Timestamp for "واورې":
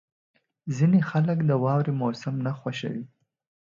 1.63-1.93